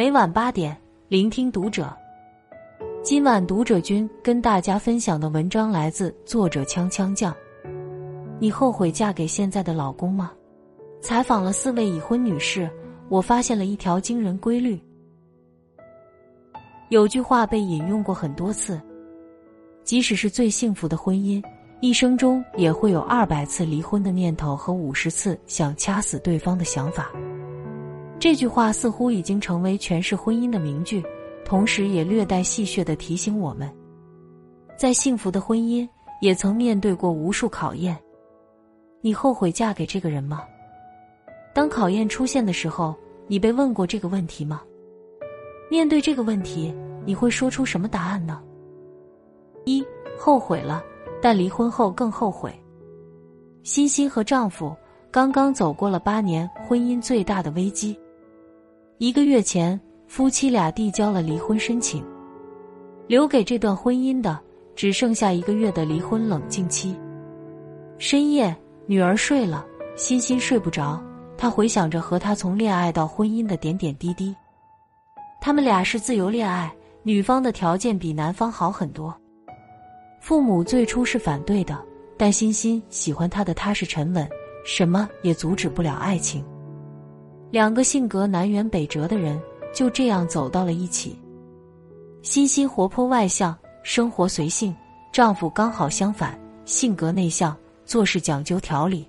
[0.00, 0.74] 每晚八点，
[1.08, 1.94] 聆听读者。
[3.02, 7.36] 今晚读者君跟大家分享的文章来自作者锵锵酱。
[8.38, 10.32] 你后悔嫁给现在的老公吗？
[11.02, 12.66] 采访了四位已婚女士，
[13.10, 14.80] 我发现了一条惊人规律。
[16.88, 18.80] 有句话被引用过很多次：
[19.84, 21.44] 即使是最幸福的婚姻，
[21.82, 27.10] 一生中也会有二百次离婚的念头和五十次想掐死对方的想法。
[28.20, 31.02] 这句话似乎已经成为诠释婚姻的名句，
[31.42, 33.66] 同时也略带戏谑的提醒我们，
[34.76, 35.88] 在幸福的婚姻
[36.20, 37.96] 也曾面对过无数考验。
[39.00, 40.44] 你后悔嫁给这个人吗？
[41.54, 42.94] 当考验出现的时候，
[43.26, 44.60] 你被问过这个问题吗？
[45.70, 46.74] 面对这个问题，
[47.06, 48.42] 你会说出什么答案呢？
[49.64, 49.82] 一
[50.18, 50.84] 后悔了，
[51.22, 52.52] 但离婚后更后悔。
[53.62, 54.76] 欣欣和丈夫
[55.10, 57.98] 刚刚走过了八年婚姻最大的危机。
[59.00, 62.04] 一个月前，夫妻俩递交了离婚申请，
[63.06, 64.38] 留给这段婚姻的
[64.76, 66.94] 只剩下一个月的离婚冷静期。
[67.96, 69.64] 深夜，女儿睡了，
[69.96, 71.02] 欣欣睡不着，
[71.38, 74.36] 她回想着和他从恋爱到婚姻的点点滴滴。
[75.40, 76.70] 他们俩是自由恋爱，
[77.02, 79.18] 女方的条件比男方好很多。
[80.20, 81.82] 父母最初是反对的，
[82.18, 84.28] 但欣欣喜欢他的踏实沉稳，
[84.62, 86.44] 什么也阻止不了爱情。
[87.50, 89.40] 两个性格南辕北辙的人
[89.74, 91.18] 就这样走到了一起。
[92.22, 94.72] 欣欣活泼外向，生活随性；
[95.12, 99.08] 丈夫刚好相反，性格内向，做事讲究条理。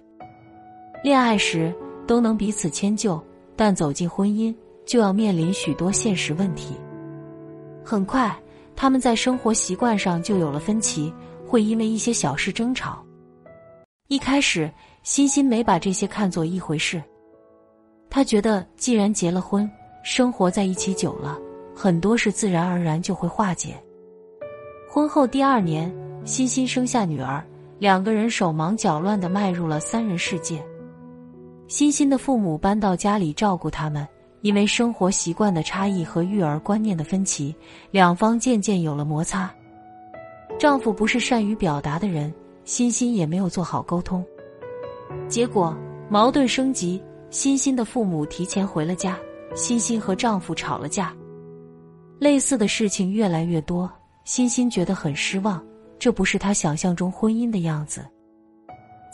[1.04, 1.74] 恋爱时
[2.08, 3.22] 都能彼此迁就，
[3.56, 6.76] 但走进婚姻就要面临许多现实问题。
[7.84, 8.36] 很快，
[8.76, 11.14] 他们在生活习惯上就有了分歧，
[11.46, 13.04] 会因为一些小事争吵。
[14.08, 14.72] 一开始，
[15.04, 17.02] 欣欣没把这些看作一回事。
[18.14, 19.68] 他觉得，既然结了婚，
[20.04, 21.40] 生活在一起久了，
[21.74, 23.82] 很多事自然而然就会化解。
[24.90, 25.90] 婚后第二年，
[26.26, 27.42] 欣欣生下女儿，
[27.80, 30.62] 两个人手忙脚乱的迈入了三人世界。
[31.70, 34.06] 欣欣的父母搬到家里照顾他们，
[34.42, 37.56] 因为生活习惯的差异和育儿观念的分歧，
[37.92, 39.50] 两方渐渐有了摩擦。
[40.60, 42.32] 丈夫不是善于表达的人，
[42.66, 44.22] 欣欣也没有做好沟通，
[45.30, 45.74] 结果
[46.10, 47.02] 矛盾升级。
[47.32, 49.18] 欣欣的父母提前回了家，
[49.56, 51.16] 欣欣和丈夫吵了架，
[52.20, 53.90] 类似的事情越来越多，
[54.26, 55.64] 欣欣觉得很失望，
[55.98, 58.06] 这不是她想象中婚姻的样子。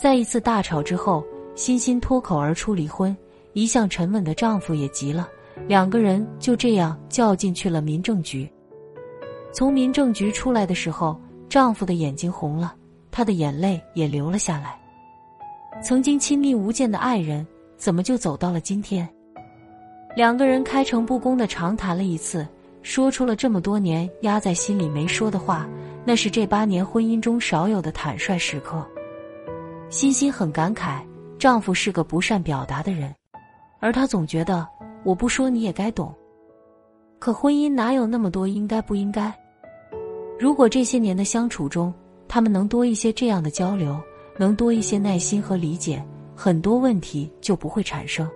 [0.02, 1.24] 在一次大吵之后，
[1.54, 3.16] 欣欣脱口而出离婚，
[3.54, 5.30] 一向沉稳的丈夫也急了，
[5.68, 8.52] 两个人就这样较劲去了民政局。
[9.54, 12.74] 从民政局出来的时候，丈夫的眼睛红了，
[13.12, 14.76] 他的眼泪也流了下来。
[15.84, 17.46] 曾经亲密无间的爱人。
[17.78, 19.08] 怎么就走到了今天？
[20.16, 22.46] 两个人开诚布公的长谈了一次，
[22.82, 25.70] 说出了这么多年压在心里没说的话，
[26.04, 28.84] 那是这八年婚姻中少有的坦率时刻。
[29.90, 31.02] 欣欣很感慨，
[31.38, 33.14] 丈夫是个不善表达的人，
[33.80, 34.68] 而她总觉得
[35.04, 36.14] 我不说你也该懂。
[37.20, 39.34] 可婚姻哪有那么多应该不应该？
[40.40, 41.94] 如果这些年的相处中，
[42.28, 44.00] 他们能多一些这样的交流，
[44.38, 46.04] 能多一些耐心和理解。
[46.40, 48.30] 很多问题就不会产生。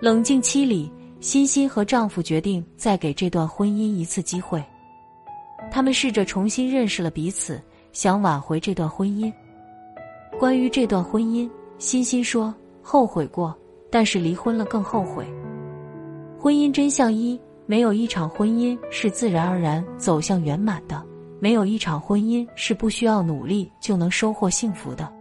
[0.00, 4.64] 冷静期里，欣欣和丈夫决定再给这段婚姻一次机会。
[5.70, 7.60] 他们试着重新认识了彼此，
[7.92, 9.30] 想挽回这段婚姻。
[10.38, 11.48] 关于这段婚姻，
[11.78, 13.54] 欣欣说：“后悔过，
[13.90, 15.26] 但是离婚了更后悔。”
[16.40, 21.04] 婚姻真相一：没有一场婚姻是自然而然走向圆满的，
[21.38, 25.13] 没有一场婚姻是不需要努力就能收获幸福的。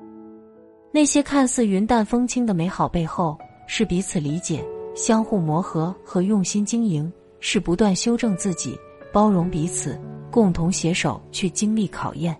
[0.95, 8.77] 那些看似云淡风轻的美好背后，是彼此理解、相互磨合和用心经营，是不断修正自己、
[9.11, 9.99] 包容彼此，
[10.29, 12.37] 共同携手去经历考验。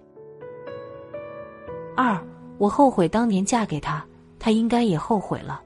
[1.97, 2.23] 二，
[2.59, 4.05] 我后悔当年嫁给他，
[4.37, 5.59] 他应该也后悔了。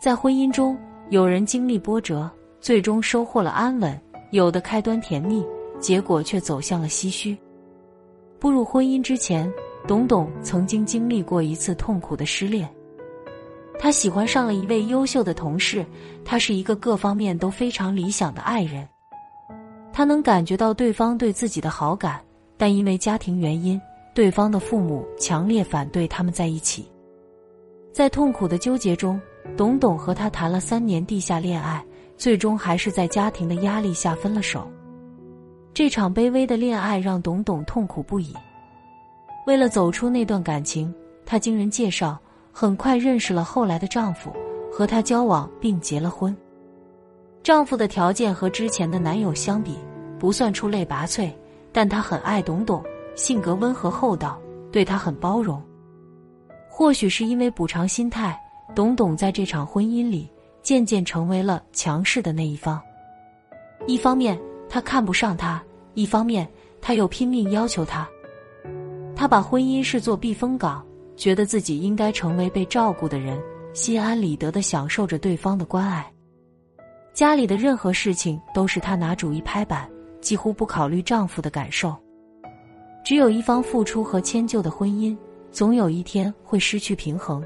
[0.00, 0.76] 在婚姻中，
[1.10, 2.28] 有人经历波折，
[2.60, 3.96] 最终收获了安稳；
[4.32, 5.46] 有的开端甜蜜，
[5.78, 7.38] 结果却走向了唏嘘。
[8.40, 9.48] 步入婚姻之前。
[9.86, 12.68] 董董曾经经历过一次痛苦的失恋，
[13.78, 15.86] 他喜欢上了一位优秀的同事，
[16.24, 18.88] 他是一个各方面都非常理想的爱人，
[19.92, 22.20] 他能感觉到对方对自己的好感，
[22.56, 23.80] 但因为家庭原因，
[24.12, 26.90] 对方的父母强烈反对他们在一起。
[27.92, 29.20] 在痛苦的纠结中，
[29.56, 31.82] 董董和他谈了三年地下恋爱，
[32.16, 34.68] 最终还是在家庭的压力下分了手。
[35.72, 38.34] 这场卑微的恋爱让董董痛苦不已。
[39.46, 40.92] 为了走出那段感情，
[41.24, 42.18] 她经人介绍，
[42.52, 44.32] 很快认识了后来的丈夫，
[44.72, 46.36] 和他交往并结了婚。
[47.44, 49.78] 丈夫的条件和之前的男友相比
[50.18, 51.32] 不算出类拔萃，
[51.70, 52.82] 但他很爱董董，
[53.14, 54.36] 性格温和厚道，
[54.72, 55.62] 对他很包容。
[56.68, 58.36] 或许是因为补偿心态，
[58.74, 60.28] 董董在这场婚姻里
[60.60, 62.82] 渐渐成为了强势的那一方。
[63.86, 64.36] 一方面
[64.68, 65.62] 他看不上他，
[65.94, 66.48] 一方面
[66.82, 68.08] 他又拼命要求他。
[69.16, 70.84] 他把婚姻视作避风港，
[71.16, 73.42] 觉得自己应该成为被照顾的人，
[73.72, 76.12] 心安理得的享受着对方的关爱。
[77.14, 79.90] 家里的任何事情都是她拿主意拍板，
[80.20, 81.96] 几乎不考虑丈夫的感受。
[83.02, 85.16] 只有一方付出和迁就的婚姻，
[85.50, 87.42] 总有一天会失去平衡。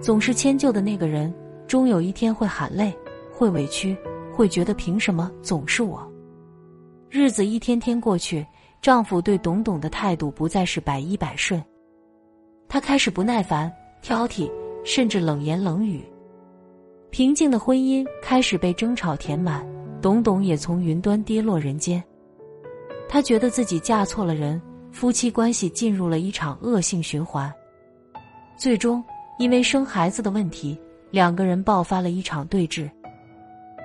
[0.00, 1.32] 总是迁就的那个人，
[1.68, 2.92] 终有一天会喊累，
[3.32, 3.96] 会委屈，
[4.32, 6.04] 会觉得凭什么总是我？
[7.08, 8.44] 日子一天天过去，
[8.86, 11.60] 丈夫对董董的态度不再是百依百顺，
[12.68, 13.68] 他开始不耐烦、
[14.00, 14.48] 挑剔，
[14.84, 16.04] 甚至冷言冷语。
[17.10, 19.66] 平静的婚姻开始被争吵填满，
[20.00, 22.00] 董董也从云端跌落人间。
[23.08, 24.62] 她觉得自己嫁错了人，
[24.92, 27.52] 夫妻关系进入了一场恶性循环。
[28.56, 29.02] 最终，
[29.36, 30.80] 因为生孩子的问题，
[31.10, 32.88] 两个人爆发了一场对峙。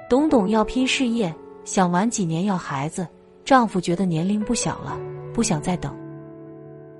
[0.07, 1.33] 董董要拼事业，
[1.65, 3.03] 想晚几年要孩子；
[3.51, 4.98] 丈夫觉得年龄不小了，
[5.33, 5.94] 不想再等。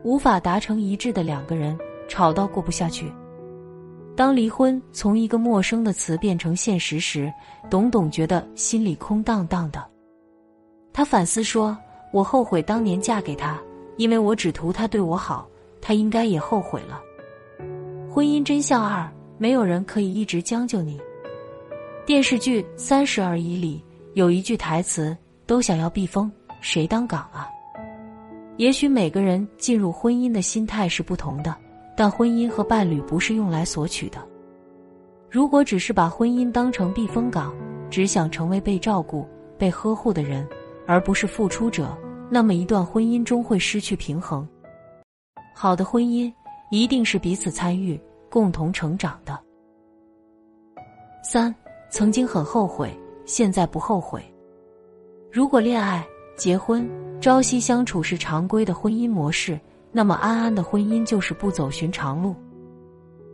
[0.03, 3.09] 无法达成一致的两个人吵到过不下去。
[4.18, 7.31] 当离婚从一个陌生的词变成现实时，
[7.69, 9.81] 董董觉得心里空荡荡的。
[10.92, 11.77] 她反思说
[12.12, 13.57] ：“我后悔当年嫁给他，
[13.95, 15.48] 因为我只图他对我好，
[15.80, 17.01] 他应该也后悔了。”
[18.12, 21.00] 婚姻真相二：没有人可以一直将就你。
[22.06, 23.81] 电视剧《三十而已》里
[24.15, 25.15] 有一句台词
[25.48, 26.30] ：“都想要避风，
[26.61, 27.49] 谁当港啊？”
[28.57, 31.53] 也许每个人进入婚姻的心态是不同的。
[31.93, 34.17] 但婚姻和伴侣不是用来索取的。
[35.29, 37.53] 如果只是把婚姻当成避风港，
[37.91, 39.27] 只想成为被照顾、
[39.57, 40.47] 被呵护的人，
[40.87, 41.95] 而不是付出者，
[42.29, 44.47] 那么一段婚姻终会失去平衡。
[45.53, 46.31] 好的婚姻
[46.71, 47.99] 一定是彼此参与、
[48.29, 49.37] 共同成长的。
[51.23, 51.53] 三，
[51.89, 52.89] 曾经很后悔，
[53.25, 54.23] 现在不后悔。
[55.29, 56.03] 如果恋爱、
[56.35, 56.89] 结婚、
[57.19, 59.59] 朝夕相处是常规的婚姻模式。
[59.93, 62.33] 那么安安的婚姻就是不走寻常路。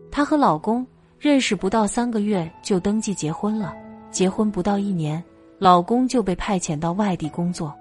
[0.09, 0.85] 她和老公
[1.19, 3.75] 认识不到三个月就登记结婚了，
[4.09, 5.23] 结婚不到一年，
[5.59, 7.71] 老公就被派遣到外地工作。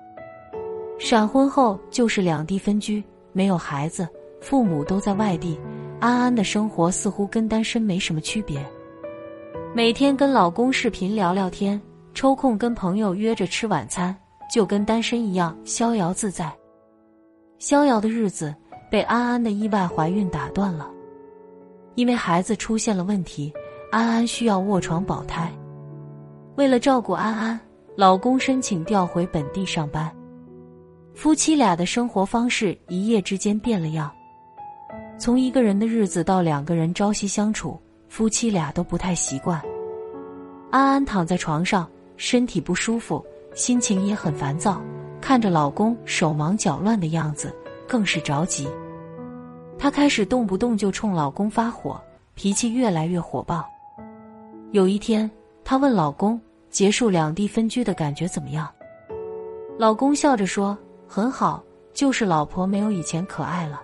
[0.98, 3.02] 闪婚后就是两地分居，
[3.32, 4.06] 没有孩子，
[4.42, 5.58] 父母都在外地，
[5.98, 8.62] 安安的生活似乎跟单身没什么区别。
[9.74, 11.80] 每天跟老公视频聊聊天，
[12.12, 14.14] 抽空跟朋友约着吃晚餐，
[14.50, 16.52] 就跟单身一样逍遥自在。
[17.58, 18.54] 逍遥的日子。
[18.88, 20.88] 被安安的意外怀孕打断了，
[21.96, 23.52] 因为孩子出现了问题，
[23.90, 25.52] 安安需要卧床保胎。
[26.54, 27.58] 为了照顾安安，
[27.96, 30.10] 老公申请调回本地上班。
[31.16, 34.08] 夫妻俩的生活方式一夜之间变了样，
[35.19, 37.76] 从一个人的日子到两个人朝夕相处，
[38.08, 39.60] 夫妻俩都不太习惯。
[40.70, 43.22] 安安躺在床上，身体不舒服，
[43.56, 44.81] 心情也很烦躁，
[45.20, 47.53] 看着老公手忙脚乱的样子。
[47.88, 48.69] 更是着急，
[49.79, 52.00] 她开始动不动就冲老公发火，
[52.35, 53.64] 脾气越来越火爆。
[54.73, 55.31] 有一天，
[55.64, 58.69] 她问老公：“结束两地分居的感觉怎么样？”
[59.78, 60.76] 老公笑着说
[61.07, 61.62] ：“很好，
[61.95, 63.80] 就是老婆没有以前可爱了。”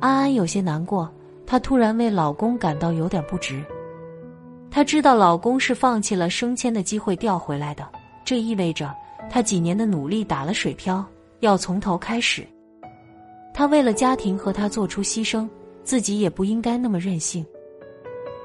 [0.00, 1.12] 安安有些难过，
[1.44, 3.62] 她突然为老公感到有点不值。
[4.70, 7.86] 她知道老公是放弃了升迁的机会调回来的，
[8.26, 8.92] 这意味着
[9.30, 11.02] 他几年的努力打了水漂，
[11.40, 12.44] 要从头开始。
[13.54, 15.48] 他为了家庭和他做出牺牲，
[15.84, 17.46] 自己也不应该那么任性。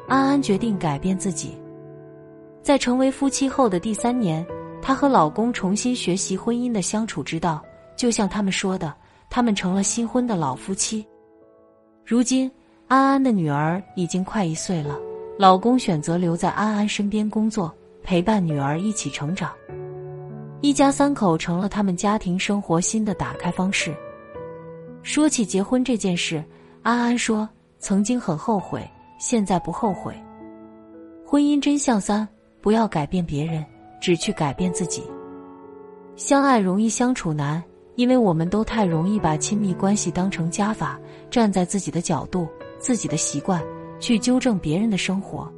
[0.08, 1.58] 安安决定改变自己，
[2.62, 4.46] 在成为夫妻后的第三年，
[4.84, 7.60] 她和老公重新学习婚姻的相处之道。
[7.98, 8.94] 就像他们说的，
[9.30, 11.06] 他们成了新婚的老夫妻。
[12.06, 12.50] 如今，
[12.88, 15.00] 安安的女儿已经快一岁了，
[15.40, 17.74] 老公选择留在安安身边工作，
[18.04, 19.52] 陪伴女儿一起成长。
[20.62, 23.96] 一家三口成了他们家庭生活新的打开方式。
[25.02, 26.44] 说起结婚这件事，
[26.84, 27.50] 安安说
[27.80, 28.88] ：“曾经很后悔，
[29.18, 30.14] 现在不后悔。”
[31.26, 32.28] 婚姻真相三：
[32.62, 33.66] 不要改变别人，
[34.00, 35.04] 只去改变自己。
[36.16, 37.64] 相爱容易相处难，
[37.96, 41.00] 因为我们都太容易把亲密关系当成加法，
[41.32, 43.64] 站在自己的角度、自己的习惯
[44.00, 45.52] 去纠正别人的生活。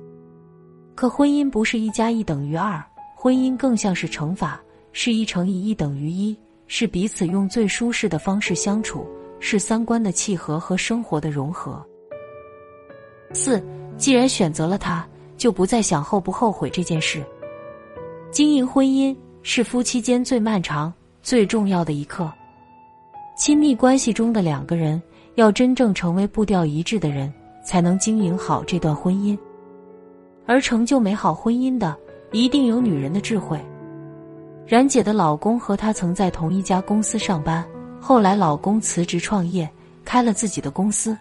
[0.96, 2.82] 可婚姻不是一加一等于二，
[3.18, 4.62] 婚姻更像是乘法，
[4.94, 6.34] 是一乘以一等于一，
[6.68, 9.06] 是彼此用最舒适的方式相处。
[9.46, 11.86] 是三观的契合和生活的融合。
[13.34, 13.62] 四，
[13.98, 17.22] 既然选择了他，就不再想后不后悔这件事。
[18.32, 22.32] 经营婚姻是夫妻间最漫长、最重要的一刻。
[23.38, 25.02] 亲密关系中的两个人
[25.36, 27.30] 要真正成为步调一致的人，
[27.66, 29.38] 才能经营好这段婚姻。
[30.46, 31.98] 而成就美好婚姻的，
[32.32, 33.60] 一定有女人的智慧。
[34.65, 37.65] 冉姐的老公和她曾在同一家公司上班，
[38.00, 39.70] 后来老公辞职创业，
[40.05, 41.17] 开了自己的公司。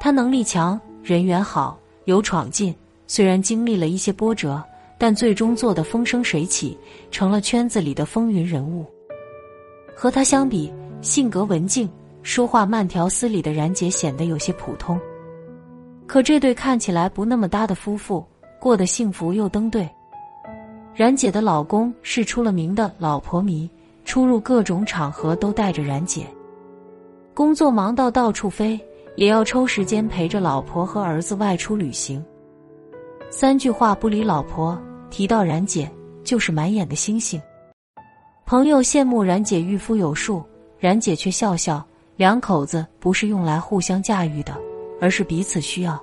[0.00, 2.74] 他能力强，人缘好，有闯劲，
[3.06, 4.62] 虽然经历了一些波折。
[4.98, 6.78] 但最终做得风生水起，
[7.10, 8.86] 成了圈子里的风云人物。
[9.96, 11.90] 和他相比，性格文静、
[12.22, 14.96] 说话慢条斯理的冉姐显得有些普通。
[16.06, 18.24] 可这对看起来不那么搭的夫妇，
[18.60, 19.90] 过得幸福又登对。
[20.94, 23.68] 冉姐的老公是出了名的老婆迷，
[24.04, 26.26] 出入各种场合都带着冉姐。
[27.34, 28.78] 工作忙到到处飞，
[29.16, 32.22] 也要抽时间陪着老婆和儿子外出旅行。
[33.30, 34.80] 三句话不离老婆。
[35.10, 35.90] 提到冉姐，
[36.24, 37.38] 就是满眼的星星。
[38.46, 40.42] 朋友羡慕冉姐御夫有术，
[40.78, 44.58] 冉姐却笑笑：两口子不是用来互相驾驭的，
[45.02, 46.02] 而是彼此需要。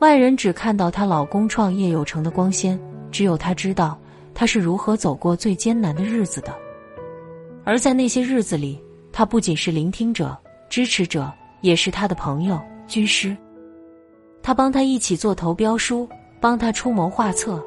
[0.00, 2.78] 外人只看到她老公创业有成的光鲜，
[3.14, 3.96] 只有她知道
[4.34, 6.52] 她是如何走过最艰难的日子的。
[7.62, 10.36] 而在那些日子里，她不仅是聆听者、
[10.68, 13.36] 支持者，也是他的朋友、军师。
[14.42, 16.08] 他帮他一起做投标书，
[16.40, 17.64] 帮他出谋划策。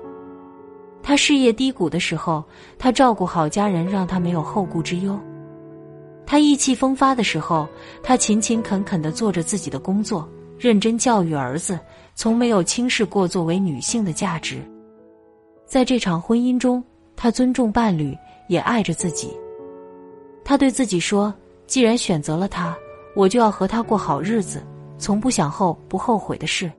[1.01, 2.43] 他事业低谷的时候，
[2.77, 5.17] 他照顾好家人，让他没有后顾之忧。
[6.25, 7.65] 他意气风发的时候，
[8.03, 11.79] 他勤勤恳恳的做着自己的工作，认真教育儿子，
[12.13, 14.61] 从没有轻视过作为女性的价值。
[15.67, 16.81] 在这场婚姻中，
[17.15, 19.37] 他尊重伴侣，也爱着自己。
[20.43, 21.33] 他对自己说
[21.67, 22.73] ：“既然选择了他，
[23.13, 24.65] 我就要和他过好日子，
[24.97, 26.71] 从不想后不后悔的事。”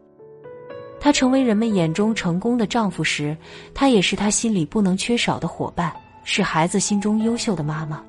[0.99, 3.37] 他成为人们眼中成功的丈夫时，
[3.75, 5.93] 他也是他心里不能缺少的伙伴，
[6.25, 8.03] 是孩子心中优秀的妈妈。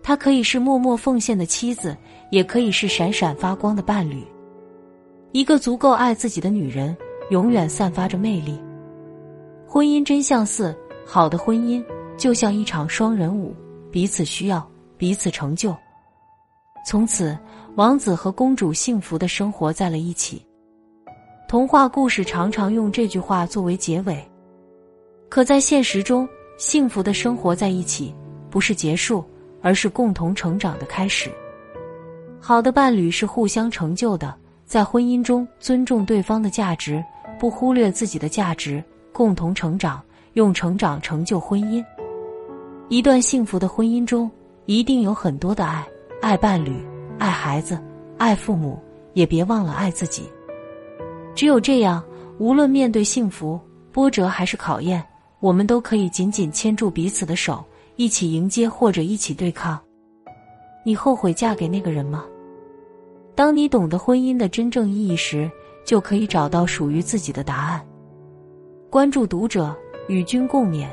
[0.00, 1.96] 她可以是默默奉献的妻子，
[2.30, 4.24] 也可以是闪闪发光的伴侣。
[5.32, 6.96] 一个足够爱自己的女人，
[7.30, 8.58] 永远散发着魅力。
[9.72, 10.76] 婚姻真相四，
[11.06, 11.82] 好的婚姻
[12.18, 13.56] 就像一场双人舞，
[13.90, 15.74] 彼此需要，彼此成就。
[16.86, 17.38] 从此，
[17.74, 20.44] 王子和公主幸福的生活在了一起。
[21.48, 24.22] 童话故事常常用这句话作为结尾，
[25.30, 28.14] 可在现实中，幸福的生活在一起
[28.50, 29.24] 不是结束，
[29.62, 31.30] 而是共同成长的开始。
[32.38, 34.34] 好的伴侣是互相成就的，
[34.66, 37.02] 在婚姻中尊重对方的价值，
[37.40, 40.02] 不忽略自己的价值，共同成长，
[40.32, 41.84] 用成长成就婚姻。
[42.88, 44.30] 一段幸福的婚姻中，
[44.66, 45.86] 一定有很多的爱，
[46.20, 46.74] 爱伴侣，
[47.18, 47.78] 爱孩子，
[48.18, 48.78] 爱父母，
[49.14, 50.24] 也别忘了爱自己。
[51.34, 52.02] 只有这样，
[52.38, 53.58] 无论面对幸福、
[53.92, 55.02] 波折还是考验，
[55.40, 57.64] 我们都可以紧紧牵住彼此的手，
[57.96, 59.80] 一起迎接或者一起对抗。
[60.84, 62.24] 你后悔嫁给那个人吗？
[63.34, 65.50] 当你懂得婚姻的真正意义时，
[65.86, 67.82] 就可以找到属于自己的答案。
[68.92, 69.74] 关注读者，
[70.06, 70.86] 与君共勉。